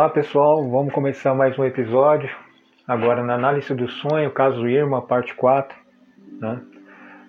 Olá 0.00 0.08
pessoal, 0.08 0.66
vamos 0.66 0.94
começar 0.94 1.34
mais 1.34 1.58
um 1.58 1.64
episódio. 1.66 2.30
Agora 2.88 3.22
na 3.22 3.34
análise 3.34 3.74
do 3.74 3.86
sonho, 3.86 4.30
caso 4.30 4.66
Irma, 4.66 5.02
parte 5.02 5.34
4. 5.34 5.76
Né? 6.40 6.58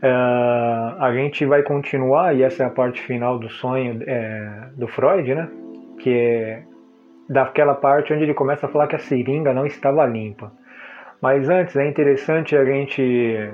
É, 0.01 0.09
a 0.09 1.11
gente 1.13 1.45
vai 1.45 1.63
continuar, 1.63 2.33
e 2.33 2.43
essa 2.43 2.63
é 2.63 2.65
a 2.65 2.69
parte 2.69 3.01
final 3.01 3.37
do 3.37 3.49
sonho 3.49 4.01
é, 4.07 4.69
do 4.77 4.87
Freud, 4.87 5.35
né? 5.35 5.49
que 5.99 6.17
é 6.17 6.63
daquela 7.29 7.75
parte 7.75 8.13
onde 8.13 8.23
ele 8.23 8.33
começa 8.33 8.67
a 8.67 8.69
falar 8.69 8.87
que 8.87 8.95
a 8.95 8.99
seringa 8.99 9.53
não 9.53 9.65
estava 9.65 10.05
limpa. 10.05 10.49
Mas 11.21 11.49
antes 11.49 11.75
é 11.75 11.85
interessante 11.85 12.55
a 12.55 12.63
gente 12.63 13.51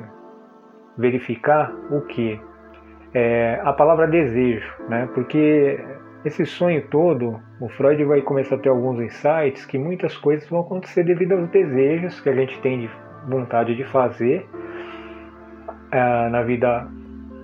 verificar 0.96 1.74
o 1.90 2.02
que? 2.02 2.40
É, 3.16 3.60
a 3.64 3.74
palavra 3.74 4.06
desejo, 4.06 4.72
né? 4.88 5.10
porque 5.16 5.84
esse 6.28 6.46
sonho 6.46 6.82
todo, 6.90 7.40
o 7.60 7.70
Freud 7.70 8.04
vai 8.04 8.22
começar 8.22 8.56
a 8.56 8.60
ter 8.60 8.70
alguns 8.70 9.00
insights 9.00 9.66
que 9.66 9.78
muitas 9.78 10.16
coisas 10.18 10.48
vão 10.50 10.60
acontecer 10.60 11.04
devido 11.04 11.34
aos 11.34 11.50
desejos 11.50 12.20
que 12.20 12.30
a 12.30 12.36
gente 12.36 12.60
tem 12.62 12.82
de 12.82 12.90
vontade 13.28 13.76
de 13.76 13.84
fazer 13.86 14.48
uh, 15.94 16.30
na 16.30 16.44
vida 16.44 16.88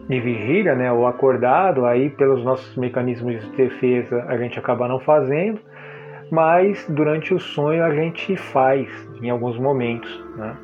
de 0.08 0.20
vigília, 0.20 0.76
né, 0.76 0.92
ou 0.92 1.08
acordado, 1.08 1.86
aí 1.86 2.10
pelos 2.10 2.44
nossos 2.44 2.76
mecanismos 2.76 3.42
de 3.42 3.56
defesa 3.56 4.26
a 4.28 4.38
gente 4.38 4.60
acaba 4.60 4.86
não 4.88 5.00
fazendo, 5.00 5.62
mas 6.30 6.86
durante 6.90 7.34
o 7.34 7.40
sonho 7.40 7.84
a 7.84 7.96
gente 7.96 8.36
faz 8.36 8.90
em 9.22 9.30
alguns 9.30 9.58
momentos. 9.58 10.24
Né? 10.36 10.58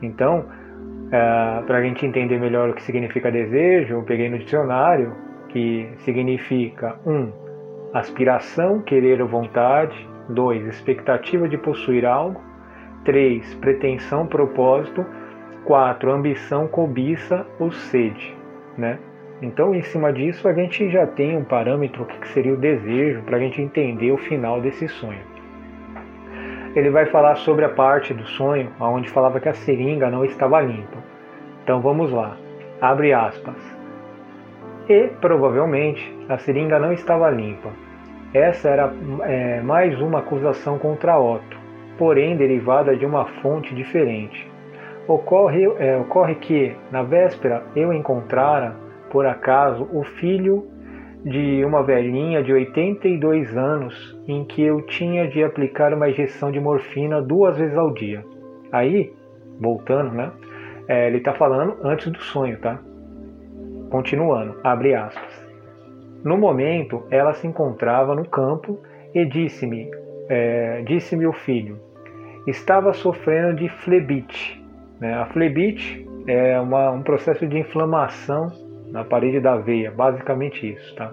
Então, 0.00 0.40
uh, 0.40 1.14
é, 1.14 1.62
para 1.66 1.78
a 1.78 1.82
gente 1.82 2.06
entender 2.06 2.38
melhor 2.38 2.70
o 2.70 2.74
que 2.74 2.82
significa 2.82 3.30
desejo, 3.30 3.94
eu 3.96 4.02
peguei 4.02 4.30
no 4.30 4.38
dicionário 4.38 5.14
que 5.50 5.88
significa 5.98 6.96
um 7.04 7.49
aspiração, 7.92 8.80
querer 8.80 9.20
ou 9.20 9.28
vontade, 9.28 10.08
2. 10.28 10.66
expectativa 10.66 11.48
de 11.48 11.58
possuir 11.58 12.06
algo, 12.06 12.40
3. 13.04 13.54
pretensão, 13.56 14.26
propósito, 14.26 15.04
4. 15.64 16.12
ambição, 16.12 16.68
cobiça 16.68 17.46
ou 17.58 17.72
sede, 17.72 18.36
né? 18.76 18.98
Então, 19.42 19.74
em 19.74 19.82
cima 19.82 20.12
disso, 20.12 20.46
a 20.46 20.52
gente 20.52 20.90
já 20.90 21.06
tem 21.06 21.36
um 21.36 21.44
parâmetro 21.44 22.04
que 22.04 22.28
seria 22.28 22.52
o 22.52 22.58
desejo 22.58 23.22
para 23.22 23.38
a 23.38 23.40
gente 23.40 23.60
entender 23.60 24.12
o 24.12 24.18
final 24.18 24.60
desse 24.60 24.86
sonho. 24.86 25.30
Ele 26.76 26.90
vai 26.90 27.06
falar 27.06 27.34
sobre 27.36 27.64
a 27.64 27.70
parte 27.70 28.14
do 28.14 28.24
sonho 28.24 28.70
onde 28.78 29.08
falava 29.08 29.40
que 29.40 29.48
a 29.48 29.54
seringa 29.54 30.10
não 30.10 30.24
estava 30.24 30.60
limpa. 30.60 30.98
Então 31.64 31.80
vamos 31.80 32.12
lá. 32.12 32.36
Abre 32.80 33.12
aspas. 33.12 33.56
E 34.88 35.08
provavelmente 35.20 36.19
a 36.30 36.38
seringa 36.38 36.78
não 36.78 36.92
estava 36.92 37.28
limpa. 37.28 37.70
Essa 38.32 38.68
era 38.68 38.92
é, 39.24 39.60
mais 39.60 40.00
uma 40.00 40.20
acusação 40.20 40.78
contra 40.78 41.18
Otto, 41.18 41.58
porém 41.98 42.36
derivada 42.36 42.96
de 42.96 43.04
uma 43.04 43.26
fonte 43.42 43.74
diferente. 43.74 44.48
Ocorre, 45.08 45.64
é, 45.78 45.96
ocorre 45.96 46.36
que, 46.36 46.76
na 46.92 47.02
véspera, 47.02 47.64
eu 47.74 47.92
encontrara, 47.92 48.76
por 49.10 49.26
acaso, 49.26 49.88
o 49.92 50.04
filho 50.04 50.68
de 51.24 51.64
uma 51.64 51.82
velhinha 51.82 52.42
de 52.42 52.52
82 52.52 53.56
anos 53.56 54.16
em 54.28 54.44
que 54.44 54.62
eu 54.62 54.80
tinha 54.82 55.26
de 55.26 55.42
aplicar 55.42 55.92
uma 55.92 56.08
injeção 56.08 56.52
de 56.52 56.60
morfina 56.60 57.20
duas 57.20 57.58
vezes 57.58 57.76
ao 57.76 57.92
dia. 57.92 58.24
Aí, 58.70 59.12
voltando, 59.60 60.12
né? 60.12 60.30
É, 60.86 61.08
ele 61.08 61.18
está 61.18 61.34
falando 61.34 61.76
antes 61.82 62.10
do 62.10 62.20
sonho, 62.20 62.56
tá? 62.60 62.78
Continuando, 63.90 64.56
abre 64.62 64.94
aspas. 64.94 65.29
No 66.24 66.36
momento, 66.36 67.04
ela 67.10 67.32
se 67.34 67.46
encontrava 67.46 68.14
no 68.14 68.28
campo 68.28 68.78
e 69.14 69.24
disse-me, 69.24 69.90
é, 70.28 70.82
disse-me 70.82 71.26
o 71.26 71.32
filho, 71.32 71.78
estava 72.46 72.92
sofrendo 72.92 73.54
de 73.54 73.68
flebite. 73.68 74.62
Né? 75.00 75.14
A 75.14 75.26
flebite 75.26 76.06
é 76.26 76.60
uma, 76.60 76.90
um 76.90 77.02
processo 77.02 77.46
de 77.46 77.58
inflamação 77.58 78.48
na 78.90 79.04
parede 79.04 79.40
da 79.40 79.56
veia, 79.56 79.90
basicamente 79.90 80.72
isso, 80.72 80.94
tá? 80.94 81.12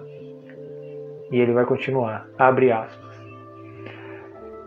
E 1.30 1.38
ele 1.40 1.52
vai 1.52 1.64
continuar, 1.64 2.26
abre 2.38 2.72
aspas. 2.72 3.08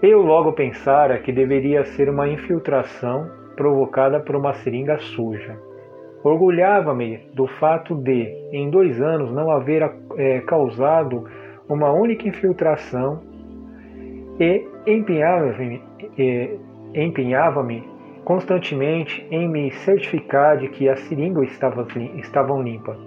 Eu 0.01 0.21
logo 0.21 0.53
pensara 0.53 1.19
que 1.19 1.31
deveria 1.31 1.83
ser 1.83 2.09
uma 2.09 2.27
infiltração 2.27 3.29
provocada 3.55 4.19
por 4.19 4.35
uma 4.35 4.53
seringa 4.53 4.97
suja. 4.97 5.59
Orgulhava-me 6.23 7.17
do 7.33 7.47
fato 7.47 7.95
de, 7.95 8.27
em 8.51 8.69
dois 8.69 9.01
anos, 9.01 9.31
não 9.31 9.49
haver 9.49 9.81
é, 10.17 10.39
causado 10.41 11.25
uma 11.67 11.91
única 11.91 12.27
infiltração 12.27 13.21
e 14.39 14.67
empenhava-me 14.85 15.81
é, 16.17 16.57
empenhava 16.93 17.65
constantemente 18.23 19.25
em 19.31 19.47
me 19.47 19.71
certificar 19.71 20.57
de 20.57 20.67
que 20.67 20.87
as 20.87 20.99
seringas 21.01 21.49
estavam, 21.51 21.87
estavam 22.17 22.61
limpas. 22.61 22.97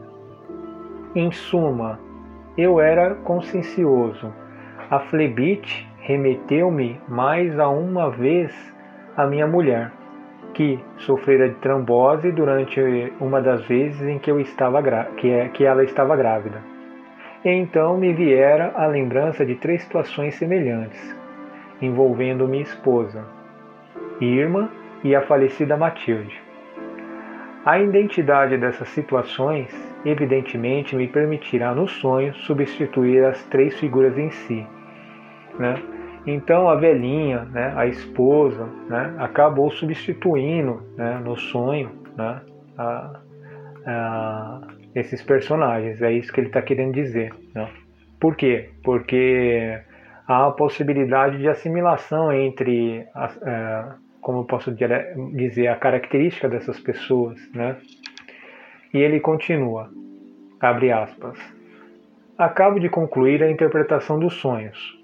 Em 1.14 1.30
suma, 1.30 2.00
eu 2.56 2.80
era 2.80 3.14
consciencioso. 3.16 4.32
A 4.90 5.00
flebite 5.00 5.88
remeteu-me 6.00 7.00
mais 7.08 7.58
a 7.58 7.68
uma 7.68 8.10
vez 8.10 8.52
a 9.16 9.26
minha 9.26 9.46
mulher 9.46 9.92
que 10.54 10.78
sofrera 10.98 11.48
de 11.48 11.56
trombose 11.56 12.32
durante 12.32 12.80
uma 13.20 13.42
das 13.42 13.66
vezes 13.66 14.00
em 14.02 14.18
que, 14.18 14.30
eu 14.30 14.40
estava 14.40 14.82
que, 15.16 15.30
é, 15.30 15.48
que 15.48 15.64
ela 15.64 15.84
estava 15.84 16.16
grávida. 16.16 16.62
E 17.44 17.50
então 17.50 17.98
me 17.98 18.12
viera 18.14 18.72
a 18.74 18.86
lembrança 18.86 19.44
de 19.44 19.56
três 19.56 19.82
situações 19.82 20.36
semelhantes, 20.36 21.14
envolvendo 21.82 22.48
minha 22.48 22.62
esposa, 22.62 23.24
Irma 24.20 24.70
e 25.02 25.14
a 25.14 25.20
falecida 25.20 25.76
Matilde. 25.76 26.40
A 27.66 27.78
identidade 27.78 28.56
dessas 28.56 28.88
situações, 28.88 29.70
evidentemente, 30.04 30.94
me 30.94 31.08
permitirá 31.08 31.74
no 31.74 31.88
sonho 31.88 32.34
substituir 32.34 33.24
as 33.24 33.42
três 33.44 33.78
figuras 33.78 34.16
em 34.16 34.30
si. 34.30 34.66
Né? 35.58 35.74
Então 36.26 36.68
a 36.68 36.74
velhinha, 36.74 37.44
né, 37.44 37.74
a 37.76 37.86
esposa, 37.86 38.66
né, 38.88 39.14
acabou 39.18 39.70
substituindo 39.70 40.82
né, 40.96 41.20
no 41.22 41.36
sonho 41.36 41.90
né, 42.16 42.40
a, 42.78 43.20
a, 43.86 44.60
esses 44.94 45.22
personagens. 45.22 46.00
É 46.00 46.10
isso 46.12 46.32
que 46.32 46.40
ele 46.40 46.46
está 46.46 46.62
querendo 46.62 46.94
dizer. 46.94 47.30
Né? 47.54 47.68
Por 48.18 48.36
quê? 48.36 48.70
Porque 48.82 49.78
há 50.26 50.46
a 50.46 50.50
possibilidade 50.50 51.36
de 51.38 51.48
assimilação 51.48 52.32
entre, 52.32 53.06
a, 53.14 53.30
é, 53.42 53.84
como 54.22 54.40
eu 54.40 54.44
posso 54.44 54.72
dizer, 54.72 55.68
a 55.68 55.76
característica 55.76 56.48
dessas 56.48 56.80
pessoas. 56.80 57.38
Né? 57.54 57.76
E 58.94 58.98
ele 58.98 59.20
continua, 59.20 59.90
abre 60.58 60.90
aspas. 60.90 61.38
Acabo 62.38 62.80
de 62.80 62.88
concluir 62.88 63.42
a 63.42 63.50
interpretação 63.50 64.18
dos 64.18 64.34
sonhos 64.34 65.03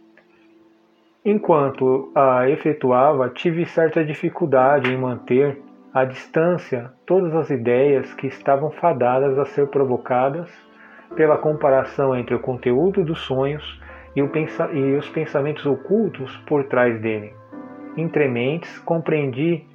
Enquanto 1.23 2.11
a 2.15 2.49
efetuava, 2.49 3.29
tive 3.29 3.67
certa 3.67 4.03
dificuldade 4.03 4.91
em 4.91 4.97
manter 4.97 5.61
à 5.93 6.03
distância 6.03 6.93
todas 7.05 7.35
as 7.35 7.51
ideias 7.51 8.15
que 8.15 8.27
estavam 8.27 8.71
fadadas 8.71 9.39
a 9.39 9.45
ser 9.45 9.67
provocadas 9.67 10.51
pela 11.15 11.37
comparação 11.37 12.17
entre 12.17 12.35
o 12.35 12.41
conteúdo 12.41 13.05
dos 13.05 13.21
sonhos 13.21 13.79
e, 14.17 14.27
pensa 14.29 14.71
e 14.73 14.97
os 14.97 15.11
pensamentos 15.11 15.67
ocultos 15.67 16.35
por 16.47 16.65
trás 16.65 16.99
dele. 17.03 17.35
Entre 17.99 18.27
mentes, 18.27 18.79
compreendi 18.79 19.67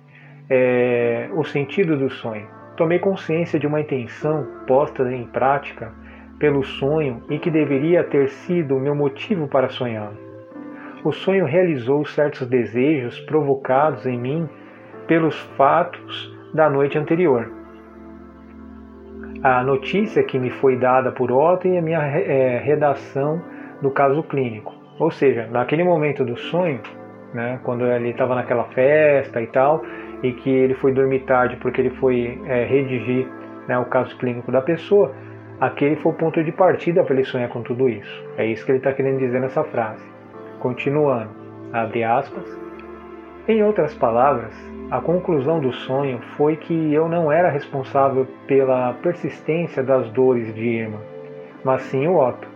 é, 0.50 1.30
o 1.36 1.44
sentido 1.44 1.96
do 1.96 2.10
sonho. 2.10 2.48
Tomei 2.76 2.98
consciência 2.98 3.60
de 3.60 3.68
uma 3.68 3.82
intenção 3.82 4.48
posta 4.66 5.04
em 5.14 5.28
prática 5.28 5.94
pelo 6.40 6.64
sonho 6.64 7.22
e 7.30 7.38
que 7.38 7.52
deveria 7.52 8.04
ter 8.04 8.30
sido 8.30 8.76
o 8.76 8.80
meu 8.80 8.96
motivo 8.96 9.48
para 9.48 9.70
sonhá-lo 9.70 10.26
o 11.06 11.12
sonho 11.12 11.46
realizou 11.46 12.04
certos 12.04 12.48
desejos 12.48 13.20
provocados 13.22 14.08
em 14.08 14.20
mim 14.20 14.50
pelos 15.06 15.40
fatos 15.56 16.36
da 16.52 16.68
noite 16.68 16.98
anterior. 16.98 17.48
A 19.44 19.64
notícia 19.64 20.24
que 20.24 20.40
me 20.40 20.50
foi 20.50 20.76
dada 20.76 21.12
por 21.12 21.32
Otto 21.32 21.68
e 21.68 21.78
a 21.78 21.82
minha 21.82 22.00
é, 22.00 22.58
redação 22.58 23.40
do 23.84 23.92
caso 23.92 24.24
clínico. 24.24 24.74
Ou 24.98 25.12
seja, 25.12 25.46
naquele 25.46 25.84
momento 25.84 26.26
do 26.26 26.36
sonho, 26.36 26.82
né, 27.36 27.60
quando 27.64 27.86
ele 27.86 28.10
estava 28.10 28.34
naquela 28.34 28.64
festa 28.70 29.40
e 29.40 29.46
tal, 29.46 29.84
e 30.24 30.32
que 30.32 30.50
ele 30.50 30.74
foi 30.74 30.92
dormir 30.92 31.20
tarde 31.20 31.56
porque 31.58 31.82
ele 31.82 31.92
foi 31.92 32.42
é, 32.48 32.66
redigir 32.66 33.28
né, 33.68 33.78
o 33.78 33.86
caso 33.86 34.18
clínico 34.18 34.52
da 34.52 34.62
pessoa, 34.62 35.14
aquele 35.62 35.98
foi 35.98 36.14
o 36.14 36.16
ponto 36.16 36.44
de 36.44 36.52
partida 36.52 37.04
para 37.04 37.14
ele 37.14 37.26
sonhar 37.26 37.50
com 37.50 37.62
tudo 37.62 37.88
isso. 37.88 38.28
É 38.38 38.46
isso 38.48 38.66
que 38.66 38.72
ele 38.72 38.80
está 38.80 38.92
querendo 38.92 39.20
dizer 39.20 39.40
nessa 39.40 39.64
frase. 39.66 40.15
Continuando, 40.66 41.30
abre 41.72 42.04
aspas. 42.04 42.44
Em 43.48 43.64
outras 43.64 43.94
palavras, 43.94 44.52
a 44.90 45.00
conclusão 45.00 45.60
do 45.60 45.72
sonho 45.72 46.20
foi 46.36 46.56
que 46.56 46.92
eu 46.92 47.08
não 47.08 47.32
era 47.32 47.52
responsável 47.52 48.26
pela 48.48 48.94
persistência 48.94 49.84
das 49.84 50.10
dores 50.10 50.52
de 50.56 50.66
Irma, 50.66 51.00
mas 51.64 51.84
sim 51.84 52.08
o 52.08 52.18
Otto. 52.18 52.48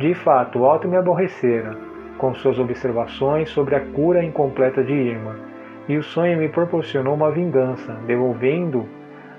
De 0.00 0.12
fato, 0.14 0.58
o 0.58 0.68
Otto 0.68 0.88
me 0.88 0.96
aborrecera, 0.96 1.76
com 2.18 2.34
suas 2.34 2.58
observações 2.58 3.50
sobre 3.50 3.76
a 3.76 3.80
cura 3.92 4.24
incompleta 4.24 4.82
de 4.82 4.92
Irma, 4.92 5.36
e 5.88 5.96
o 5.96 6.02
sonho 6.02 6.36
me 6.36 6.48
proporcionou 6.48 7.14
uma 7.14 7.30
vingança, 7.30 7.92
devolvendo 8.04 8.84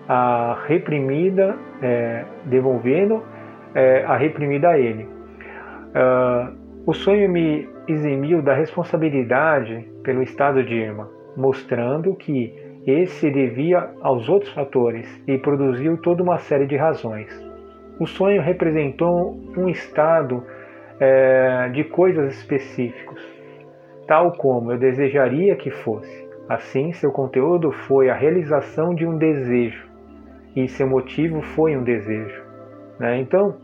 a 0.08 0.58
reprimida, 0.68 1.58
é, 1.82 2.24
devolvendo 2.46 3.22
é, 3.76 4.06
a 4.06 4.16
reprimida 4.16 4.70
a 4.70 4.80
ele. 4.80 5.04
Uh, 5.94 6.63
o 6.86 6.94
sonho 6.94 7.30
me 7.30 7.70
eximiu 7.88 8.42
da 8.42 8.54
responsabilidade 8.54 9.88
pelo 10.04 10.22
estado 10.22 10.64
de 10.64 10.74
Irma, 10.74 11.10
mostrando 11.36 12.14
que 12.16 12.54
esse 12.86 13.32
devia 13.32 13.90
aos 14.02 14.28
outros 14.28 14.52
fatores 14.52 15.08
e 15.26 15.38
produziu 15.38 15.98
toda 15.98 16.22
uma 16.22 16.38
série 16.40 16.66
de 16.66 16.76
razões. 16.76 17.30
O 17.98 18.06
sonho 18.06 18.42
representou 18.42 19.40
um 19.56 19.70
estado 19.70 20.44
é, 21.00 21.70
de 21.70 21.86
coisas 21.86 22.34
específicos, 22.34 23.22
tal 24.06 24.34
como 24.34 24.74
eu 24.74 24.78
desejaria 24.78 25.56
que 25.56 25.72
fosse. 25.72 26.28
Assim, 26.50 26.92
seu 26.92 27.12
conteúdo 27.14 27.72
foi 27.72 28.10
a 28.10 28.14
realização 28.14 28.94
de 28.94 29.06
um 29.06 29.18
desejo 29.18 29.88
e 30.54 30.68
seu 30.68 30.88
motivo 30.88 31.42
foi 31.42 31.78
um 31.78 31.84
desejo. 31.84 32.44
Né? 33.00 33.22
Então, 33.22 33.56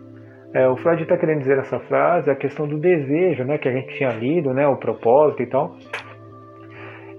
é, 0.54 0.68
o 0.68 0.76
Freud 0.78 1.04
está 1.04 1.16
querendo 1.16 1.40
dizer 1.40 1.60
essa 1.60 1.80
frase, 1.80 2.30
a 2.30 2.36
questão 2.36 2.68
do 2.68 2.78
desejo, 2.78 3.44
né, 3.44 3.58
que 3.58 3.68
a 3.68 3.72
gente 3.72 3.96
tinha 3.96 4.10
lido, 4.10 4.54
né, 4.54 4.68
o 4.68 4.78
propósito 4.78 5.44
e 5.44 5.46
tal. 5.46 5.76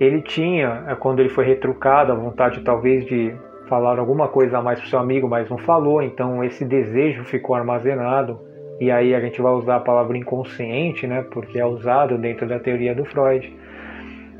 Ele 0.00 0.20
tinha, 0.22 0.84
é, 0.88 0.94
quando 0.96 1.20
ele 1.20 1.28
foi 1.28 1.44
retrucado, 1.44 2.10
a 2.10 2.14
vontade 2.14 2.60
talvez 2.62 3.04
de 3.04 3.34
falar 3.68 4.00
alguma 4.00 4.26
coisa 4.26 4.58
a 4.58 4.62
mais 4.62 4.80
para 4.80 4.88
seu 4.88 4.98
amigo, 4.98 5.28
mas 5.28 5.48
não 5.48 5.58
falou, 5.58 6.02
então 6.02 6.42
esse 6.42 6.64
desejo 6.64 7.24
ficou 7.24 7.54
armazenado. 7.54 8.40
E 8.80 8.90
aí 8.90 9.14
a 9.14 9.20
gente 9.20 9.40
vai 9.40 9.52
usar 9.52 9.76
a 9.76 9.80
palavra 9.80 10.16
inconsciente, 10.16 11.06
né, 11.06 11.24
porque 11.30 11.58
é 11.58 11.64
usado 11.64 12.18
dentro 12.18 12.48
da 12.48 12.58
teoria 12.58 12.94
do 12.94 13.04
Freud. 13.04 13.56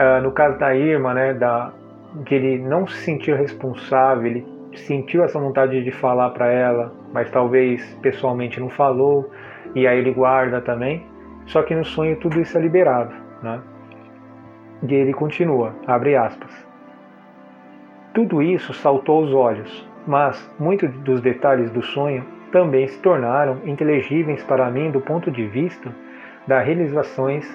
Uh, 0.00 0.22
no 0.22 0.32
caso 0.32 0.58
da 0.58 0.74
Irma, 0.74 1.14
né, 1.14 1.34
da, 1.34 1.72
que 2.26 2.34
ele 2.34 2.58
não 2.58 2.86
se 2.88 3.04
sentiu 3.04 3.36
responsável, 3.36 4.26
ele 4.26 4.59
sentiu 4.74 5.24
essa 5.24 5.38
vontade 5.38 5.82
de 5.82 5.90
falar 5.90 6.30
para 6.30 6.46
ela, 6.46 6.92
mas 7.12 7.30
talvez 7.30 7.94
pessoalmente 8.02 8.60
não 8.60 8.68
falou, 8.68 9.30
e 9.74 9.86
aí 9.86 9.98
ele 9.98 10.12
guarda 10.12 10.60
também. 10.60 11.06
Só 11.46 11.62
que 11.62 11.74
no 11.74 11.84
sonho 11.84 12.16
tudo 12.16 12.40
isso 12.40 12.56
é 12.56 12.60
liberado, 12.60 13.12
né? 13.42 13.60
E 14.88 14.94
ele 14.94 15.12
continua, 15.12 15.74
abre 15.86 16.16
aspas. 16.16 16.66
Tudo 18.14 18.42
isso 18.42 18.72
saltou 18.72 19.22
aos 19.22 19.32
olhos, 19.32 19.88
mas 20.06 20.50
muitos 20.58 20.90
dos 21.00 21.20
detalhes 21.20 21.70
do 21.70 21.82
sonho 21.82 22.24
também 22.50 22.88
se 22.88 22.98
tornaram 23.00 23.58
inteligíveis 23.64 24.42
para 24.44 24.70
mim 24.70 24.90
do 24.90 25.00
ponto 25.00 25.30
de 25.30 25.46
vista 25.46 25.94
das 26.46 26.66
realizações 26.66 27.46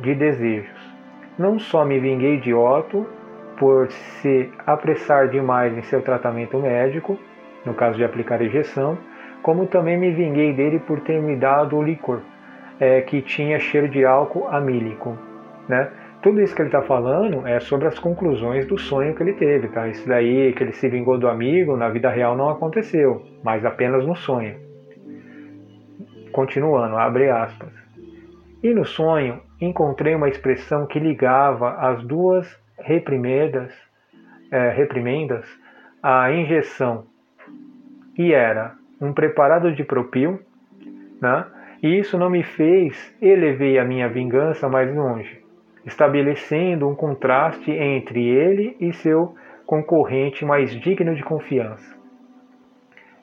de 0.00 0.14
desejos. 0.14 0.94
Não 1.38 1.58
só 1.58 1.84
me 1.84 1.98
vinguei 1.98 2.38
de 2.38 2.54
Otto 2.54 3.06
por 3.58 3.90
se 3.90 4.50
apressar 4.66 5.28
demais 5.28 5.76
em 5.76 5.82
seu 5.82 6.02
tratamento 6.02 6.58
médico, 6.58 7.18
no 7.64 7.74
caso 7.74 7.96
de 7.96 8.04
aplicar 8.04 8.42
injeção, 8.42 8.98
como 9.42 9.66
também 9.66 9.98
me 9.98 10.10
vinguei 10.10 10.52
dele 10.52 10.78
por 10.78 11.00
ter 11.00 11.20
me 11.20 11.36
dado 11.36 11.76
o 11.76 11.82
licor, 11.82 12.20
é, 12.80 13.00
que 13.02 13.20
tinha 13.22 13.58
cheiro 13.58 13.88
de 13.88 14.04
álcool 14.04 14.48
amílico. 14.48 15.18
Né? 15.68 15.90
Tudo 16.22 16.40
isso 16.40 16.54
que 16.56 16.62
ele 16.62 16.68
está 16.68 16.82
falando 16.82 17.46
é 17.46 17.60
sobre 17.60 17.86
as 17.86 17.98
conclusões 17.98 18.66
do 18.66 18.78
sonho 18.78 19.14
que 19.14 19.22
ele 19.22 19.34
teve. 19.34 19.68
Tá? 19.68 19.86
Isso 19.88 20.08
daí 20.08 20.52
que 20.54 20.62
ele 20.62 20.72
se 20.72 20.88
vingou 20.88 21.18
do 21.18 21.28
amigo, 21.28 21.76
na 21.76 21.90
vida 21.90 22.08
real 22.08 22.36
não 22.36 22.48
aconteceu, 22.48 23.22
mas 23.42 23.64
apenas 23.64 24.06
no 24.06 24.16
sonho. 24.16 24.56
Continuando, 26.32 26.96
abre 26.96 27.28
aspas. 27.28 27.72
E 28.62 28.72
no 28.72 28.86
sonho 28.86 29.40
encontrei 29.60 30.14
uma 30.14 30.28
expressão 30.28 30.86
que 30.86 30.98
ligava 30.98 31.74
as 31.74 32.02
duas 32.02 32.63
reprimendas, 32.84 33.72
é, 34.50 34.70
reprimendas 34.70 35.46
a 36.02 36.30
injeção, 36.30 37.06
e 38.16 38.32
era 38.32 38.74
um 39.00 39.12
preparado 39.12 39.72
de 39.72 39.82
propil, 39.82 40.38
né? 41.20 41.46
e 41.82 41.98
isso 41.98 42.18
não 42.18 42.30
me 42.30 42.42
fez 42.42 43.14
elevei 43.20 43.78
a 43.78 43.84
minha 43.84 44.08
vingança 44.08 44.68
mais 44.68 44.94
longe, 44.94 45.42
estabelecendo 45.84 46.88
um 46.88 46.94
contraste 46.94 47.70
entre 47.70 48.22
ele 48.22 48.76
e 48.78 48.92
seu 48.92 49.34
concorrente 49.66 50.44
mais 50.44 50.70
digno 50.78 51.14
de 51.14 51.22
confiança. 51.22 51.96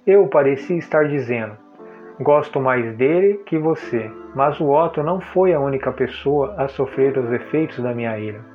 Eu 0.06 0.28
parecia 0.28 0.78
estar 0.78 1.08
dizendo: 1.08 1.56
Gosto 2.20 2.60
mais 2.60 2.96
dele 2.98 3.42
que 3.46 3.58
você, 3.58 4.12
mas 4.36 4.60
o 4.60 4.70
Otto 4.72 5.04
não 5.04 5.22
foi 5.22 5.54
a 5.54 5.60
única 5.60 5.92
pessoa 5.92 6.56
a 6.58 6.68
sofrer 6.68 7.18
os 7.18 7.32
efeitos 7.32 7.80
da 7.80 7.94
minha 7.94 8.18
ira. 8.18 8.51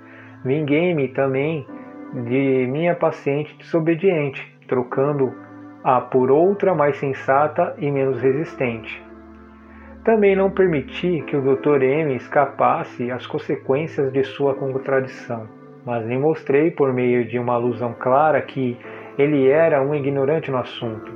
Vinguei-me 0.47 1.09
também 1.09 1.67
de 2.15 2.69
minha 2.69 2.95
paciente 2.95 3.53
desobediente, 3.59 4.41
trocando-a 4.69 6.01
por 6.03 6.31
outra 6.31 6.73
mais 6.73 6.97
sensata 6.99 7.75
e 7.79 7.91
menos 7.91 8.23
resistente. 8.23 9.03
Também 10.05 10.37
não 10.37 10.49
permiti 10.49 11.21
que 11.27 11.37
o 11.37 11.43
Dr. 11.43 11.83
M 11.83 12.15
escapasse 12.15 13.11
às 13.11 13.27
consequências 13.27 14.13
de 14.13 14.23
sua 14.23 14.55
contradição, 14.55 15.49
mas 15.85 16.07
lhe 16.07 16.17
mostrei 16.17 16.71
por 16.71 16.93
meio 16.93 17.27
de 17.27 17.41
uma 17.41 17.55
alusão 17.55 17.93
clara 17.99 18.41
que 18.41 18.79
ele 19.19 19.49
era 19.49 19.83
um 19.83 19.97
ignorante 19.97 20.49
no 20.49 20.59
assunto. 20.59 21.11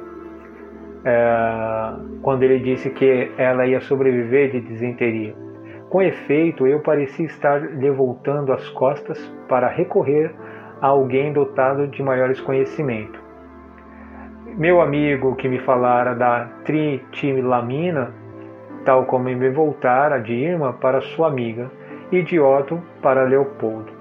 É, 1.04 1.92
quando 2.20 2.42
ele 2.42 2.58
disse 2.58 2.90
que 2.90 3.30
ela 3.38 3.64
ia 3.64 3.80
sobreviver 3.80 4.50
de 4.50 4.60
disenteria. 4.60 5.49
Com 5.90 6.00
efeito, 6.00 6.68
eu 6.68 6.78
parecia 6.78 7.26
estar 7.26 7.58
lhe 7.60 7.90
voltando 7.90 8.52
as 8.52 8.68
costas 8.68 9.18
para 9.48 9.66
recorrer 9.66 10.32
a 10.80 10.86
alguém 10.86 11.32
dotado 11.32 11.88
de 11.88 12.00
maiores 12.00 12.40
conhecimento. 12.40 13.20
Meu 14.56 14.80
amigo 14.80 15.34
que 15.34 15.48
me 15.48 15.58
falara 15.58 16.14
da 16.14 16.44
tritilamina, 16.64 18.14
tal 18.84 19.04
como 19.04 19.24
me 19.24 19.50
voltara 19.50 20.20
de 20.20 20.32
Irma 20.32 20.74
para 20.74 21.00
sua 21.00 21.26
amiga 21.26 21.68
e 22.12 22.22
de 22.22 22.38
Otto 22.38 22.80
para 23.02 23.24
Leopoldo. 23.24 23.92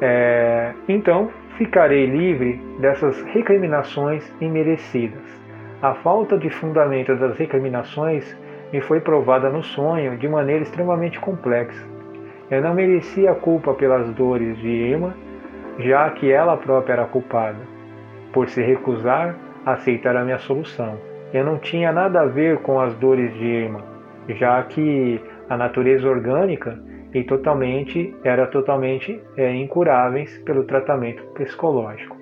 É, 0.00 0.72
então, 0.88 1.28
ficarei 1.58 2.06
livre 2.06 2.54
dessas 2.78 3.20
recriminações 3.24 4.34
imerecidas. 4.40 5.40
A 5.82 5.92
falta 5.96 6.38
de 6.38 6.48
fundamento 6.48 7.14
das 7.16 7.36
recriminações 7.36 8.34
me 8.72 8.80
foi 8.80 9.00
provada 9.00 9.50
no 9.50 9.62
sonho 9.62 10.16
de 10.16 10.28
maneira 10.28 10.62
extremamente 10.62 11.18
complexa. 11.18 11.86
Eu 12.50 12.62
não 12.62 12.74
merecia 12.74 13.32
a 13.32 13.34
culpa 13.34 13.74
pelas 13.74 14.12
dores 14.14 14.56
de 14.58 14.68
Irma, 14.68 15.14
já 15.78 16.08
que 16.10 16.30
ela 16.30 16.56
própria 16.56 16.94
era 16.94 17.04
culpada, 17.06 17.58
por 18.32 18.48
se 18.48 18.62
recusar 18.62 19.36
a 19.64 19.72
aceitar 19.72 20.16
a 20.16 20.24
minha 20.24 20.38
solução. 20.38 20.98
Eu 21.32 21.44
não 21.44 21.58
tinha 21.58 21.92
nada 21.92 22.22
a 22.22 22.26
ver 22.26 22.58
com 22.58 22.80
as 22.80 22.94
dores 22.96 23.32
de 23.34 23.44
Irma, 23.44 23.84
já 24.28 24.62
que 24.64 25.20
a 25.48 25.56
natureza 25.56 26.08
orgânica 26.08 26.78
e 27.14 27.24
totalmente 27.24 28.14
era 28.22 28.46
totalmente 28.46 29.20
é, 29.36 29.52
incuráveis 29.54 30.38
pelo 30.38 30.64
tratamento 30.64 31.22
psicológico. 31.34 32.16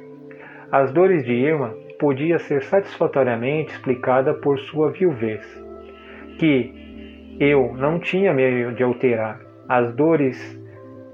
As 0.71 0.93
dores 0.93 1.25
de 1.25 1.33
Irma 1.33 1.75
podia 1.99 2.39
ser 2.39 2.63
satisfatoriamente 2.63 3.73
explicada 3.73 4.35
por 4.35 4.59
sua 4.59 4.91
viuvez 4.91 5.68
que 6.39 7.37
eu 7.41 7.75
não 7.77 7.99
tinha 7.99 8.33
meio 8.33 8.73
de 8.73 8.83
alterar. 8.83 9.41
As 9.69 9.93
dores 9.95 10.59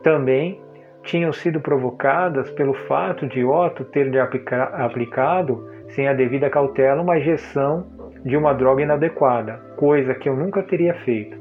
também 0.02 0.60
tinham 1.02 1.32
sido 1.32 1.60
provocadas 1.60 2.50
pelo 2.50 2.74
fato 2.74 3.26
de 3.26 3.44
Otto 3.44 3.84
ter 3.84 4.08
lhe 4.08 4.18
aplicado, 4.18 5.68
sem 5.88 6.08
a 6.08 6.12
devida 6.12 6.48
cautela, 6.48 7.02
uma 7.02 7.18
injeção 7.18 7.86
de 8.24 8.36
uma 8.36 8.54
droga 8.54 8.82
inadequada, 8.82 9.60
coisa 9.76 10.14
que 10.14 10.28
eu 10.28 10.36
nunca 10.36 10.62
teria 10.62 10.94
feito. 10.94 11.36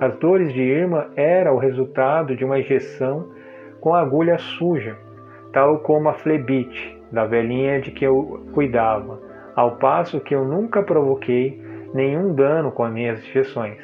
As 0.00 0.16
dores 0.16 0.52
de 0.52 0.60
Irma 0.60 1.10
eram 1.14 1.54
o 1.54 1.58
resultado 1.58 2.34
de 2.34 2.44
uma 2.44 2.58
injeção 2.58 3.28
com 3.80 3.94
agulha 3.94 4.38
suja, 4.38 4.96
tal 5.52 5.78
como 5.78 6.08
a 6.08 6.14
flebite, 6.14 7.00
da 7.12 7.24
velhinha 7.24 7.80
de 7.80 7.92
que 7.92 8.04
eu 8.04 8.44
cuidava, 8.52 9.20
ao 9.54 9.76
passo 9.76 10.20
que 10.20 10.34
eu 10.34 10.44
nunca 10.44 10.82
provoquei 10.82 11.62
nenhum 11.94 12.34
dano 12.34 12.72
com 12.72 12.84
as 12.84 12.92
minhas 12.92 13.20
injeções. 13.20 13.78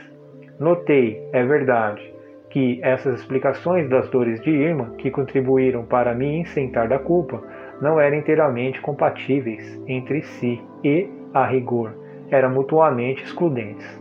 Notei, 0.58 1.26
é 1.32 1.44
verdade, 1.44 2.02
que 2.50 2.80
essas 2.82 3.20
explicações 3.20 3.88
das 3.88 4.08
dores 4.10 4.40
de 4.42 4.50
Irma, 4.50 4.90
que 4.98 5.10
contribuíram 5.10 5.84
para 5.84 6.12
me 6.12 6.42
isentar 6.42 6.88
da 6.88 6.98
culpa, 6.98 7.40
não 7.80 7.98
eram 7.98 8.18
inteiramente 8.18 8.80
compatíveis 8.80 9.80
entre 9.86 10.22
si 10.22 10.60
e, 10.84 11.08
a 11.32 11.46
rigor, 11.46 11.94
eram 12.30 12.50
mutuamente 12.50 13.22
excludentes. 13.22 14.00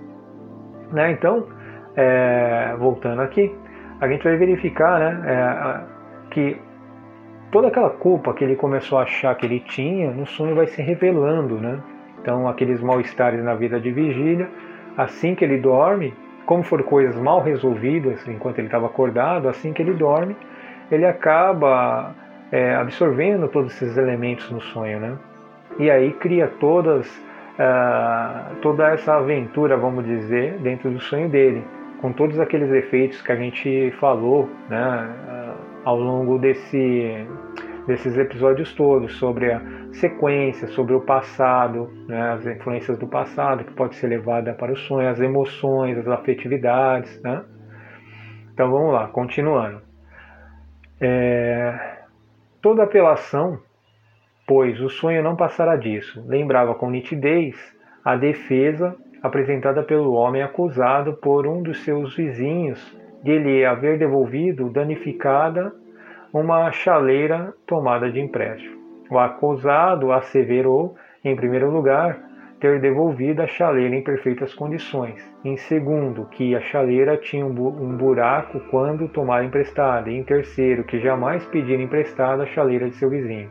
Né? 0.91 1.11
Então, 1.11 1.47
é, 1.95 2.75
voltando 2.77 3.21
aqui, 3.21 3.55
a 4.01 4.07
gente 4.07 4.23
vai 4.23 4.35
verificar 4.35 4.99
né, 4.99 5.21
é, 5.27 6.31
que 6.31 6.57
toda 7.51 7.67
aquela 7.67 7.89
culpa 7.91 8.33
que 8.33 8.43
ele 8.43 8.55
começou 8.55 8.97
a 8.97 9.03
achar 9.03 9.35
que 9.35 9.45
ele 9.45 9.59
tinha, 9.59 10.11
no 10.11 10.25
sonho 10.25 10.55
vai 10.55 10.67
se 10.67 10.81
revelando, 10.81 11.55
né? 11.55 11.79
Então, 12.21 12.47
aqueles 12.47 12.81
mal-estares 12.81 13.43
na 13.43 13.55
vida 13.55 13.79
de 13.79 13.91
vigília, 13.91 14.49
assim 14.97 15.35
que 15.35 15.43
ele 15.43 15.57
dorme, 15.57 16.13
como 16.45 16.63
for 16.63 16.83
coisas 16.83 17.15
mal 17.15 17.41
resolvidas 17.41 18.27
enquanto 18.27 18.59
ele 18.59 18.67
estava 18.67 18.87
acordado, 18.87 19.47
assim 19.47 19.71
que 19.71 19.81
ele 19.81 19.93
dorme, 19.93 20.35
ele 20.91 21.05
acaba 21.05 22.13
é, 22.51 22.75
absorvendo 22.75 23.47
todos 23.47 23.73
esses 23.73 23.97
elementos 23.97 24.49
no 24.51 24.59
sonho, 24.59 24.99
né? 24.99 25.17
E 25.77 25.89
aí 25.89 26.11
cria 26.13 26.47
todas 26.59 27.07
uh, 27.59 28.55
toda 28.61 28.89
essa 28.89 29.15
aventura, 29.15 29.75
vamos 29.77 30.05
dizer, 30.05 30.57
dentro 30.59 30.89
do 30.89 30.99
sonho 30.99 31.29
dele, 31.29 31.63
com 32.01 32.13
todos 32.13 32.39
aqueles 32.39 32.71
efeitos 32.71 33.21
que 33.21 33.31
a 33.31 33.35
gente 33.35 33.91
falou, 33.99 34.49
né? 34.69 35.09
Uh, 35.27 35.69
ao 35.85 35.99
longo 35.99 36.37
desse 36.37 37.25
desses 37.89 38.15
episódios 38.19 38.71
todos 38.75 39.17
sobre 39.17 39.51
a 39.51 39.59
sequência, 39.93 40.67
sobre 40.67 40.93
o 40.93 41.01
passado, 41.01 41.89
né, 42.07 42.33
as 42.33 42.45
influências 42.45 42.99
do 42.99 43.07
passado 43.07 43.63
que 43.63 43.73
pode 43.73 43.95
ser 43.95 44.07
levada 44.07 44.53
para 44.53 44.71
o 44.71 44.77
sonho, 44.77 45.09
as 45.09 45.19
emoções, 45.19 45.97
as 45.97 46.07
afetividades, 46.07 47.19
né? 47.23 47.43
Então 48.53 48.69
vamos 48.69 48.93
lá, 48.93 49.07
continuando. 49.07 49.81
É, 51.01 51.97
toda 52.61 52.83
apelação, 52.83 53.59
pois 54.47 54.79
o 54.79 54.89
sonho 54.89 55.23
não 55.23 55.35
passará 55.35 55.75
disso, 55.75 56.23
lembrava 56.27 56.75
com 56.75 56.91
nitidez 56.91 57.55
a 58.05 58.15
defesa 58.15 58.95
apresentada 59.23 59.81
pelo 59.81 60.13
homem 60.13 60.43
acusado 60.43 61.13
por 61.13 61.47
um 61.47 61.63
dos 61.63 61.83
seus 61.83 62.15
vizinhos 62.15 62.95
de 63.23 63.39
lhe 63.39 63.65
haver 63.65 63.97
devolvido 63.97 64.69
danificada 64.69 65.73
uma 66.33 66.71
chaleira 66.71 67.53
tomada 67.65 68.11
de 68.11 68.19
empréstimo. 68.19 68.77
O 69.09 69.17
acusado 69.17 70.11
asseverou, 70.11 70.95
em 71.23 71.35
primeiro 71.35 71.71
lugar, 71.71 72.19
ter 72.59 72.79
devolvido 72.79 73.41
a 73.41 73.47
chaleira 73.47 73.95
em 73.95 74.03
perfeitas 74.03 74.53
condições. 74.53 75.19
Em 75.43 75.57
segundo, 75.57 76.25
que 76.25 76.55
a 76.55 76.61
chaleira 76.61 77.17
tinha 77.17 77.45
um 77.45 77.97
buraco 77.97 78.59
quando 78.69 79.07
tomara 79.07 79.45
emprestada. 79.45 80.09
E 80.09 80.17
em 80.17 80.23
terceiro, 80.23 80.83
que 80.83 80.99
jamais 80.99 81.45
pedira 81.47 81.81
emprestada 81.81 82.43
a 82.43 82.47
chaleira 82.47 82.89
de 82.89 82.95
seu 82.95 83.09
vizinho. 83.09 83.49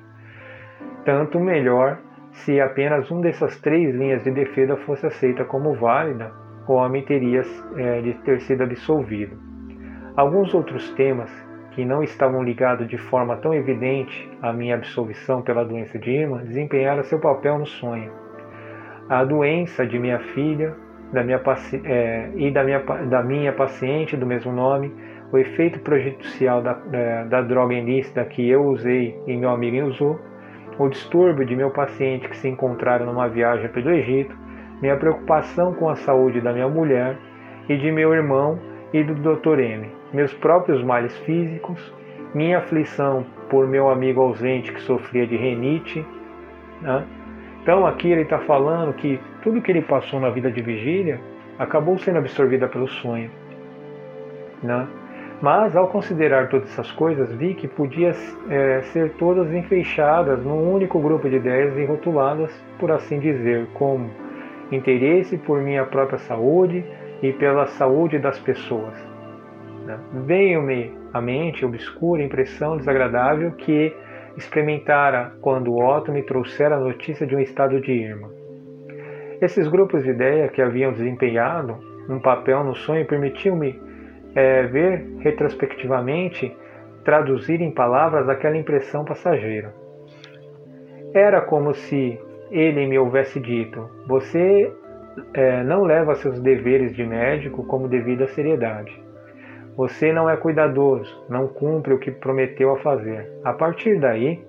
Tanto 1.05 1.41
melhor 1.41 1.99
se 2.31 2.61
apenas 2.61 3.11
uma 3.11 3.23
dessas 3.23 3.59
três 3.61 3.95
linhas 3.95 4.23
de 4.23 4.31
defesa 4.31 4.77
fosse 4.77 5.07
aceita 5.07 5.45
como 5.45 5.75
válida, 5.75 6.31
o 6.69 6.75
homem 6.75 7.03
teria 7.03 7.43
é, 7.77 8.01
de 8.03 8.13
ter 8.25 8.41
sido 8.43 8.63
absolvido. 8.63 9.37
Alguns 10.15 10.53
outros 10.53 10.91
temas 10.91 11.48
que 11.79 11.85
não 11.85 12.03
estavam 12.03 12.43
ligados 12.43 12.89
de 12.89 12.99
forma 12.99 13.37
tão 13.37 13.55
evidente 13.55 14.29
à 14.43 14.53
minha 14.53 14.75
absolvição 14.75 15.43
pela 15.43 15.65
doença 15.65 15.97
de 15.97 16.11
Irma 16.11 16.39
desempenharam 16.39 17.05
seu 17.05 17.21
papel 17.21 17.57
no 17.57 17.67
sonho. 17.67 18.11
A 19.09 19.23
doença 19.23 19.87
de 19.87 19.97
minha 19.97 20.19
filha 20.19 20.75
da 21.13 21.23
minha, 21.23 21.41
é, 21.85 22.31
e 22.35 22.51
da 22.51 22.65
minha, 22.65 22.81
da 22.81 23.23
minha 23.23 23.53
paciente 23.53 24.17
do 24.17 24.27
mesmo 24.27 24.51
nome, 24.51 24.93
o 25.31 25.39
efeito 25.39 25.79
prejudicial 25.79 26.61
da, 26.61 26.77
é, 26.93 27.25
da 27.27 27.43
droga 27.43 27.75
ilícita 27.75 28.25
que 28.25 28.51
eu 28.51 28.65
usei 28.65 29.17
e 29.29 29.37
meu 29.37 29.51
amigo 29.51 29.87
usou, 29.87 30.19
o 30.81 30.89
distúrbio 30.89 31.47
de 31.47 31.55
meu 31.55 31.71
paciente 31.71 32.29
que 32.29 32.37
se 32.37 32.49
encontrara 32.49 33.05
numa 33.05 33.29
viagem 33.29 33.69
pelo 33.69 33.91
Egito, 33.91 34.37
minha 34.83 34.97
preocupação 34.97 35.73
com 35.75 35.89
a 35.89 35.95
saúde 35.95 36.41
da 36.41 36.53
minha 36.53 36.69
mulher 36.69 37.17
e 37.69 37.77
de 37.77 37.93
meu 37.93 38.13
irmão 38.13 38.59
e 38.93 39.03
do 39.03 39.15
Dr. 39.15 39.61
M 39.61 39.99
meus 40.13 40.33
próprios 40.35 40.83
males 40.83 41.17
físicos, 41.19 41.93
minha 42.35 42.59
aflição 42.59 43.27
por 43.51 43.67
meu 43.67 43.89
amigo 43.89 44.21
ausente 44.21 44.73
que 44.73 44.81
sofria 44.83 45.27
de 45.27 45.37
renite. 45.37 46.05
Né? 46.81 47.05
Então 47.63 47.87
aqui 47.87 48.11
ele 48.11 48.23
está 48.23 48.39
falando 48.41 48.95
que 48.95 49.21
tudo 49.43 49.61
que 49.61 49.71
ele 49.71 49.83
passou 49.83 50.21
na 50.21 50.31
vida 50.31 50.51
de 50.51 50.63
vigília 50.63 51.21
acabou 51.59 51.99
sendo 51.99 52.19
absorvida 52.19 52.69
pelo 52.69 52.89
sonho. 52.89 53.31
Né? 54.63 54.87
Mas 55.41 55.77
ao 55.77 55.89
considerar 55.89 56.49
todas 56.49 56.69
essas 56.71 56.91
coisas, 56.91 57.33
vi 57.35 57.55
que 57.55 57.69
podia 57.69 58.13
é, 58.51 58.81
ser 58.93 59.13
todas 59.13 59.53
enfeixadas 59.53 60.43
num 60.45 60.73
único 60.73 60.99
grupo 60.99 61.29
de 61.29 61.37
ideias 61.37 61.77
e 61.77 61.85
rotuladas, 61.85 62.53
por 62.79 62.91
assim 62.91 63.21
dizer, 63.21 63.69
como 63.75 64.11
interesse 64.73 65.39
por 65.39 65.61
minha 65.61 65.85
própria 65.85 66.19
saúde 66.19 66.85
e 67.23 67.33
pela 67.33 67.67
saúde 67.67 68.19
das 68.19 68.39
pessoas. 68.39 68.95
Né? 69.85 69.99
Veio-me 70.27 70.97
à 71.13 71.21
mente 71.21 71.65
obscura 71.65 72.23
impressão 72.23 72.77
desagradável 72.77 73.53
que 73.53 73.95
experimentara 74.37 75.33
quando 75.41 75.77
Otto 75.77 76.13
me 76.13 76.23
trouxera 76.23 76.77
a 76.77 76.81
notícia 76.81 77.27
de 77.27 77.35
um 77.35 77.41
estado 77.41 77.81
de 77.81 77.93
Irma. 77.93 78.31
Esses 79.41 79.69
grupos 79.69 80.03
de 80.05 80.11
ideia 80.11 80.49
que 80.49 80.63
haviam 80.63 80.93
desempenhado 80.93 81.79
um 82.09 82.21
papel 82.21 82.65
no 82.65 82.75
sonho 82.75 83.07
permitiam-me 83.07 83.81
é, 84.35 84.63
ver 84.65 85.07
retrospectivamente 85.21 86.57
traduzir 87.05 87.61
em 87.61 87.71
palavras 87.71 88.29
aquela 88.29 88.57
impressão 88.57 89.05
passageira. 89.05 89.73
Era 91.15 91.41
como 91.41 91.75
se 91.75 92.19
ele 92.51 92.87
me 92.87 92.99
houvesse 92.99 93.41
dito: 93.41 93.89
Você 94.07 94.73
é, 95.35 95.63
não 95.65 95.83
leva 95.85 96.15
seus 96.15 96.41
deveres 96.41 96.95
de 96.95 97.05
médico 97.05 97.65
como 97.65 97.89
devida 97.89 98.27
seriedade. 98.29 98.93
Você 99.77 100.13
não 100.13 100.29
é 100.29 100.37
cuidadoso, 100.37 101.25
não 101.29 101.47
cumpre 101.47 101.95
o 101.95 101.99
que 101.99 102.11
prometeu 102.11 102.73
a 102.73 102.79
fazer. 102.79 103.31
A 103.45 103.53
partir 103.53 104.01
daí, 104.01 104.45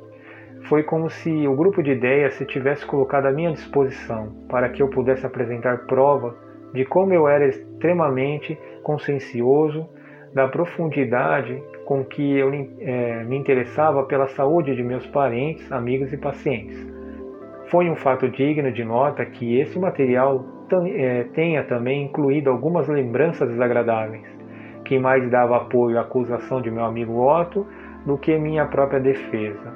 foi 0.64 0.84
como 0.84 1.10
se 1.10 1.48
o 1.48 1.56
grupo 1.56 1.82
de 1.82 1.92
ideias 1.92 2.34
se 2.34 2.46
tivesse 2.46 2.86
colocado 2.86 3.28
à 3.28 3.32
minha 3.32 3.52
disposição 3.52 4.34
para 4.50 4.70
que 4.70 4.82
eu 4.82 4.90
pudesse 4.90 5.26
apresentar 5.26 5.86
prova 5.86 6.36
de 6.74 6.86
como 6.86 7.14
eu 7.14 7.28
era 7.28 7.48
extremamente 7.48 8.58
consciencioso 8.84 9.88
da 10.34 10.48
profundidade 10.48 11.62
com 11.86 12.04
que 12.04 12.38
eu 12.38 12.52
é, 12.80 13.24
me 13.24 13.38
interessava 13.38 14.04
pela 14.04 14.28
saúde 14.28 14.76
de 14.76 14.84
meus 14.84 15.06
parentes, 15.08 15.72
amigos 15.72 16.14
e 16.14 16.18
pacientes. 16.18 16.99
Foi 17.70 17.90
um 17.90 17.96
fato 17.96 18.28
digno 18.30 18.72
de 18.72 18.84
nota 18.84 19.26
que 19.26 19.60
esse 19.60 19.78
material 19.78 20.44
é, 20.94 21.24
tenha 21.34 21.64
também 21.64 22.06
incluído 22.06 22.50
algumas 22.50 22.88
lembranças 22.88 23.48
desagradáveis 23.48 24.40
que 24.90 24.98
mais 24.98 25.30
dava 25.30 25.56
apoio 25.56 26.00
à 26.00 26.02
acusação 26.02 26.60
de 26.62 26.72
meu 26.72 26.84
amigo 26.84 27.22
Otto 27.22 27.68
do 28.08 28.18
que 28.18 28.36
minha 28.40 28.66
própria 28.66 29.00
defesa. 29.00 29.72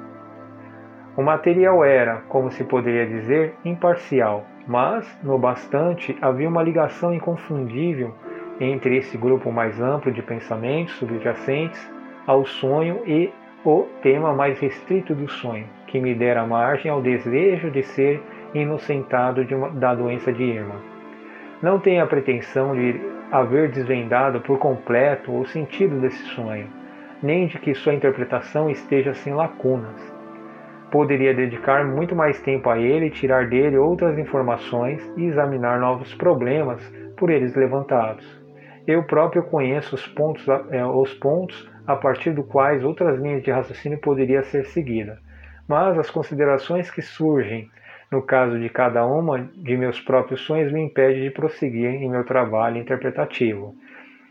O 1.16 1.22
material 1.22 1.84
era, 1.84 2.22
como 2.28 2.50
se 2.50 2.64
poderia 2.64 3.06
dizer, 3.06 3.54
imparcial, 3.64 4.44
mas, 4.66 5.06
no 5.22 5.38
bastante, 5.38 6.18
havia 6.20 6.48
uma 6.48 6.64
ligação 6.64 7.14
inconfundível 7.14 8.12
entre 8.58 8.96
esse 8.96 9.16
grupo 9.16 9.52
mais 9.52 9.80
amplo 9.80 10.10
de 10.10 10.20
pensamentos 10.20 10.94
subjacentes 10.96 11.88
ao 12.26 12.44
sonho 12.44 13.02
e 13.06 13.32
o 13.64 13.86
tema 14.02 14.32
mais 14.32 14.58
restrito 14.58 15.14
do 15.14 15.28
sonho, 15.28 15.66
que 15.94 16.00
me 16.00 16.12
dera 16.12 16.44
margem 16.44 16.90
ao 16.90 17.00
desejo 17.00 17.70
de 17.70 17.84
ser 17.84 18.20
inocentado 18.52 19.46
uma, 19.54 19.70
da 19.70 19.94
doença 19.94 20.32
de 20.32 20.42
Irma. 20.42 20.74
Não 21.62 21.78
tenho 21.78 22.02
a 22.02 22.06
pretensão 22.08 22.74
de 22.74 23.00
haver 23.30 23.70
desvendado 23.70 24.40
por 24.40 24.58
completo 24.58 25.30
o 25.30 25.46
sentido 25.46 26.00
desse 26.00 26.20
sonho, 26.34 26.66
nem 27.22 27.46
de 27.46 27.60
que 27.60 27.76
sua 27.76 27.94
interpretação 27.94 28.68
esteja 28.68 29.14
sem 29.14 29.34
lacunas. 29.34 30.12
Poderia 30.90 31.32
dedicar 31.32 31.86
muito 31.86 32.16
mais 32.16 32.42
tempo 32.42 32.68
a 32.70 32.76
ele, 32.76 33.08
tirar 33.08 33.46
dele 33.46 33.76
outras 33.76 34.18
informações 34.18 35.00
e 35.16 35.26
examinar 35.26 35.78
novos 35.78 36.12
problemas 36.12 36.82
por 37.16 37.30
eles 37.30 37.54
levantados. 37.54 38.26
Eu 38.84 39.04
próprio 39.04 39.44
conheço 39.44 39.94
os 39.94 40.04
pontos, 40.08 40.44
é, 40.72 40.84
os 40.84 41.14
pontos 41.14 41.70
a 41.86 41.94
partir 41.94 42.32
dos 42.32 42.46
quais 42.46 42.82
outras 42.82 43.16
linhas 43.20 43.44
de 43.44 43.52
raciocínio 43.52 44.00
poderiam 44.00 44.42
ser 44.42 44.64
seguidas, 44.64 45.22
mas 45.68 45.98
as 45.98 46.10
considerações 46.10 46.90
que 46.90 47.02
surgem 47.02 47.70
no 48.14 48.22
caso 48.22 48.60
de 48.60 48.68
cada 48.68 49.04
uma 49.04 49.50
de 49.56 49.76
meus 49.76 50.00
próprios 50.00 50.40
sonhos, 50.42 50.72
me 50.72 50.80
impede 50.80 51.20
de 51.20 51.30
prosseguir 51.30 51.90
em 51.90 52.08
meu 52.08 52.24
trabalho 52.24 52.78
interpretativo. 52.78 53.74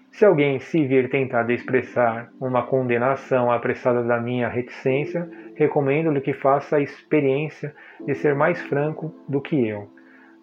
Se 0.09 0.23
alguém 0.23 0.59
se 0.59 0.85
vir 0.87 1.09
tentado 1.09 1.51
expressar 1.51 2.29
uma 2.39 2.65
condenação 2.65 3.51
apressada 3.51 4.01
da 4.01 4.21
minha 4.21 4.47
reticência, 4.47 5.29
recomendo-lhe 5.55 6.21
que 6.21 6.31
faça 6.31 6.77
a 6.77 6.81
experiência 6.81 7.75
de 8.05 8.15
ser 8.15 8.35
mais 8.35 8.61
franco 8.61 9.13
do 9.27 9.41
que 9.41 9.67
eu. 9.67 9.89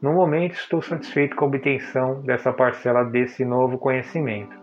No 0.03 0.13
momento 0.13 0.53
estou 0.53 0.83
satisfeito 0.83 1.35
com 1.35 1.47
a 1.47 1.49
obtenção 1.49 2.21
dessa 2.23 2.53
parcela 2.53 3.05
desse 3.05 3.43
novo 3.45 3.79
conhecimento. 3.79 4.59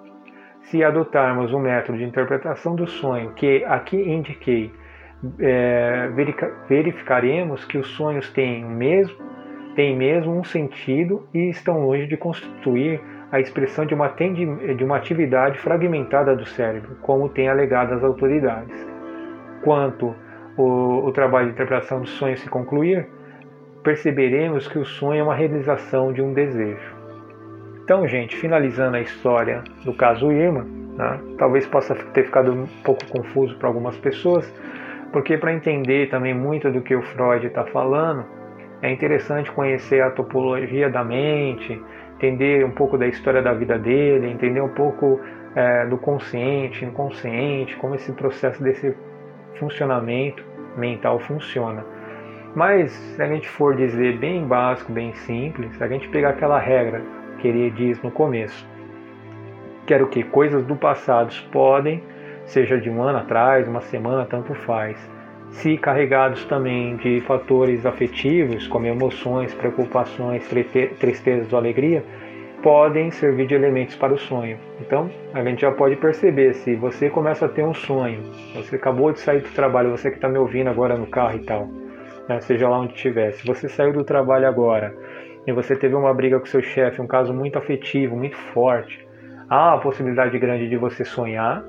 Se 0.63 0.83
adotarmos 0.83 1.51
o 1.51 1.59
método 1.59 1.97
de 1.97 2.03
interpretação 2.03 2.75
do 2.75 2.85
sonho 2.85 3.33
que 3.33 3.63
aqui 3.65 3.97
indiquei, 3.97 4.71
é, 5.39 6.09
verificaremos 6.67 7.65
que 7.65 7.77
os 7.77 7.87
sonhos 7.89 8.29
têm 8.31 8.63
mesmo, 8.63 9.17
têm 9.75 9.95
mesmo 9.95 10.37
um 10.37 10.43
sentido 10.43 11.27
e 11.33 11.49
estão 11.49 11.85
longe 11.85 12.07
de 12.07 12.17
constituir 12.17 13.01
a 13.31 13.39
expressão 13.39 13.85
de 13.85 13.93
uma, 13.93 14.07
de 14.07 14.83
uma 14.83 14.97
atividade 14.97 15.59
fragmentada 15.59 16.35
do 16.35 16.45
cérebro, 16.45 16.95
como 17.01 17.29
têm 17.29 17.49
alegado 17.49 17.93
as 17.93 18.03
autoridades. 18.03 18.87
Quanto 19.63 20.15
o, 20.55 21.05
o 21.05 21.11
trabalho 21.11 21.47
de 21.47 21.53
interpretação 21.53 21.99
dos 21.99 22.11
sonhos 22.11 22.39
se 22.39 22.49
concluir, 22.49 23.07
perceberemos 23.83 24.67
que 24.67 24.79
o 24.79 24.85
sonho 24.85 25.19
é 25.19 25.23
uma 25.23 25.35
realização 25.35 26.13
de 26.13 26.21
um 26.21 26.33
desejo. 26.33 26.95
Então, 27.83 28.07
gente, 28.07 28.35
finalizando 28.35 28.97
a 28.97 29.01
história 29.01 29.63
do 29.83 29.93
caso 29.93 30.31
Irma, 30.31 30.65
né, 30.97 31.19
talvez 31.37 31.65
possa 31.65 31.95
ter 31.95 32.25
ficado 32.25 32.51
um 32.51 32.67
pouco 32.83 33.05
confuso 33.07 33.55
para 33.57 33.67
algumas 33.67 33.97
pessoas, 33.97 34.51
porque 35.11 35.37
para 35.37 35.53
entender 35.53 36.09
também 36.09 36.33
muito 36.33 36.71
do 36.71 36.81
que 36.81 36.95
o 36.95 37.01
Freud 37.01 37.45
está 37.45 37.65
falando, 37.65 38.25
é 38.81 38.91
interessante 38.91 39.51
conhecer 39.51 40.01
a 40.01 40.11
topologia 40.11 40.89
da 40.89 41.03
mente, 41.03 41.81
entender 42.15 42.65
um 42.65 42.71
pouco 42.71 42.97
da 42.97 43.07
história 43.07 43.41
da 43.41 43.53
vida 43.53 43.77
dele, 43.77 44.29
entender 44.29 44.61
um 44.61 44.69
pouco 44.69 45.19
é, 45.55 45.85
do 45.85 45.97
consciente, 45.97 46.85
inconsciente, 46.85 47.75
como 47.77 47.95
esse 47.95 48.11
processo 48.11 48.61
desse 48.61 48.95
funcionamento 49.59 50.43
mental 50.75 51.19
funciona. 51.19 51.83
Mas 52.55 52.91
se 52.91 53.21
a 53.21 53.27
gente 53.27 53.47
for 53.47 53.75
dizer 53.75 54.17
bem 54.17 54.45
básico, 54.45 54.91
bem 54.91 55.13
simples, 55.13 55.75
se 55.75 55.83
a 55.83 55.87
gente 55.87 56.07
pegar 56.09 56.29
aquela 56.29 56.59
regra 56.59 57.01
que 57.39 57.47
ele 57.47 57.69
diz 57.71 58.01
no 58.01 58.11
começo, 58.11 58.67
que 59.85 59.93
era 59.93 60.03
o 60.03 60.07
que? 60.07 60.23
Coisas 60.23 60.65
do 60.65 60.75
passado 60.75 61.33
podem, 61.51 62.03
seja 62.47 62.79
de 62.79 62.89
um 62.89 63.01
ano 63.03 63.19
atrás, 63.19 63.67
uma 63.67 63.81
semana, 63.81 64.25
tanto 64.25 64.55
faz, 64.55 64.97
se 65.49 65.77
carregados 65.77 66.43
também 66.45 66.95
de 66.97 67.21
fatores 67.21 67.85
afetivos, 67.85 68.67
como 68.67 68.85
emoções, 68.85 69.53
preocupações, 69.53 70.47
tristezas 70.99 71.51
ou 71.53 71.59
alegria, 71.59 72.03
podem 72.61 73.11
servir 73.11 73.47
de 73.47 73.53
elementos 73.53 73.95
para 73.95 74.13
o 74.13 74.17
sonho. 74.17 74.57
Então, 74.81 75.09
a 75.33 75.43
gente 75.43 75.61
já 75.61 75.71
pode 75.71 75.95
perceber 75.95 76.53
se 76.53 76.75
você 76.75 77.09
começa 77.09 77.45
a 77.45 77.49
ter 77.49 77.63
um 77.63 77.73
sonho, 77.73 78.21
você 78.55 78.75
acabou 78.75 79.11
de 79.11 79.19
sair 79.19 79.41
do 79.41 79.49
trabalho, 79.49 79.91
você 79.91 80.09
que 80.09 80.17
está 80.17 80.27
me 80.27 80.37
ouvindo 80.37 80.69
agora 80.69 80.97
no 80.97 81.07
carro 81.07 81.37
e 81.37 81.43
tal, 81.43 81.67
né, 82.27 82.41
seja 82.41 82.67
lá 82.67 82.79
onde 82.79 82.93
estiver, 82.93 83.31
se 83.33 83.45
você 83.45 83.69
saiu 83.69 83.93
do 83.93 84.03
trabalho 84.03 84.47
agora 84.47 84.93
e 85.45 85.51
você 85.51 85.75
teve 85.75 85.95
uma 85.95 86.13
briga 86.13 86.39
com 86.39 86.45
seu 86.45 86.61
chefe, 86.61 87.01
um 87.01 87.07
caso 87.07 87.33
muito 87.33 87.57
afetivo, 87.57 88.17
muito 88.17 88.35
forte, 88.53 89.07
há 89.49 89.75
a 89.75 89.77
possibilidade 89.77 90.37
grande 90.37 90.67
de 90.67 90.75
você 90.75 91.05
sonhar, 91.05 91.63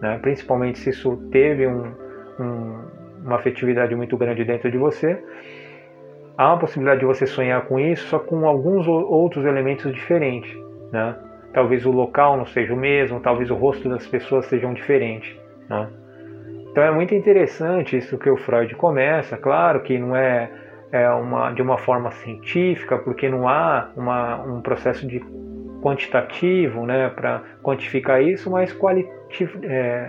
né, 0.00 0.18
principalmente 0.20 0.78
se 0.78 0.90
isso 0.90 1.16
teve 1.30 1.66
um, 1.66 1.92
um, 2.38 2.84
uma 3.24 3.36
afetividade 3.36 3.94
muito 3.94 4.16
grande 4.16 4.44
dentro 4.44 4.70
de 4.70 4.78
você 4.78 5.22
há 6.40 6.48
uma 6.48 6.58
possibilidade 6.58 7.00
de 7.00 7.06
você 7.06 7.26
sonhar 7.26 7.60
com 7.66 7.78
isso, 7.78 8.06
só 8.08 8.18
com 8.18 8.46
alguns 8.46 8.88
outros 8.88 9.44
elementos 9.44 9.92
diferentes, 9.92 10.50
né? 10.90 11.14
Talvez 11.52 11.84
o 11.84 11.90
local 11.90 12.38
não 12.38 12.46
seja 12.46 12.72
o 12.72 12.76
mesmo, 12.76 13.20
talvez 13.20 13.50
o 13.50 13.54
rosto 13.54 13.86
das 13.90 14.06
pessoas 14.06 14.46
sejam 14.46 14.72
diferentes, 14.72 15.36
né? 15.68 15.86
Então 16.70 16.82
é 16.82 16.90
muito 16.90 17.14
interessante 17.14 17.94
isso 17.94 18.16
que 18.16 18.30
o 18.30 18.38
Freud 18.38 18.74
começa, 18.76 19.36
claro 19.36 19.82
que 19.82 19.98
não 19.98 20.16
é, 20.16 20.50
é 20.90 21.10
uma, 21.10 21.52
de 21.52 21.60
uma 21.60 21.76
forma 21.76 22.10
científica, 22.12 22.96
porque 22.96 23.28
não 23.28 23.46
há 23.46 23.90
uma, 23.94 24.42
um 24.42 24.62
processo 24.62 25.06
de 25.06 25.20
quantitativo 25.82 26.86
né, 26.86 27.10
para 27.10 27.42
quantificar 27.62 28.22
isso, 28.22 28.50
mas 28.50 28.72
qualitativo, 28.72 29.19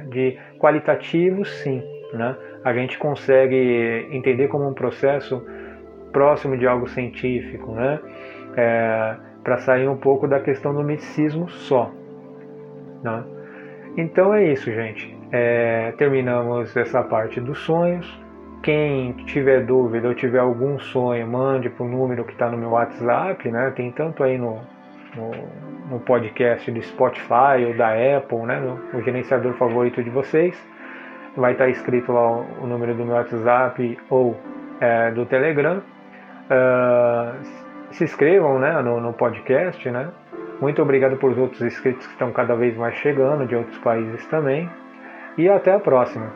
de 0.10 0.38
qualitativo 0.60 1.46
sim. 1.46 1.84
Né? 2.14 2.36
A 2.64 2.74
gente 2.74 2.98
consegue 2.98 4.08
entender 4.12 4.48
como 4.48 4.68
um 4.68 4.74
processo 4.74 5.46
próximo 6.12 6.58
de 6.58 6.68
algo 6.68 6.88
científico, 6.88 7.72
né? 7.72 8.00
É, 8.56 9.16
para 9.44 9.58
sair 9.58 9.88
um 9.88 9.98
pouco 9.98 10.28
da 10.28 10.40
questão 10.40 10.74
do 10.74 10.84
misticismo 10.84 11.50
só. 11.50 11.92
Né? 13.02 13.24
Então 13.98 14.34
é 14.34 14.44
isso, 14.52 14.72
gente. 14.72 15.18
É, 15.32 15.94
terminamos 15.98 16.76
essa 16.76 17.02
parte 17.02 17.40
dos 17.40 17.60
sonhos. 17.60 18.20
Quem 18.62 19.14
tiver 19.26 19.66
dúvida 19.66 20.08
ou 20.08 20.14
tiver 20.14 20.40
algum 20.40 20.78
sonho, 20.78 21.26
mande 21.26 21.70
para 21.70 21.84
o 21.84 21.90
número 21.90 22.24
que 22.24 22.34
está 22.34 22.50
no 22.50 22.58
meu 22.58 22.72
WhatsApp, 22.72 23.50
né? 23.50 23.72
Tem 23.76 23.92
tanto 23.92 24.24
aí 24.24 24.38
no, 24.38 24.60
no, 25.16 25.32
no, 25.90 26.00
podcast 26.00 26.70
do 26.72 26.82
Spotify 26.82 27.66
ou 27.68 27.76
da 27.76 27.90
Apple, 28.18 28.40
né? 28.44 28.60
No, 28.60 29.02
gerenciador 29.04 29.54
favorito 29.54 30.04
de 30.04 30.10
vocês. 30.10 30.58
Vai 31.36 31.54
estar 31.54 31.66
tá 31.66 31.70
escrito 31.70 32.12
lá 32.12 32.30
o, 32.30 32.64
o 32.64 32.68
número 32.68 32.94
do 32.94 33.06
meu 33.06 33.16
WhatsApp 33.16 33.98
ou 34.10 34.38
é, 34.80 35.12
do 35.12 35.26
Telegram. 35.26 35.82
Uh, 36.50 37.62
se 37.92 38.04
inscrevam 38.04 38.60
né, 38.60 38.82
no, 38.82 39.00
no, 39.00 39.14
podcast, 39.14 39.90
né? 39.90 40.10
Muito 40.60 40.82
obrigado 40.82 41.18
por 41.18 41.32
os 41.32 41.38
outros 41.38 41.62
inscritos 41.62 42.06
que 42.06 42.14
estão 42.14 42.32
cada 42.32 42.56
vez 42.56 42.76
mais 42.78 42.96
chegando, 42.96 43.46
de 43.46 43.56
outros 43.56 43.78
países 43.80 44.26
também. 44.28 44.70
E 45.38 45.50
até 45.50 45.74
a 45.74 45.80
próxima. 45.80 46.32